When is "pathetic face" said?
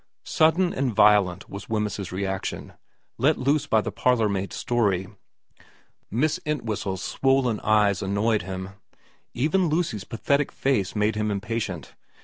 10.03-10.95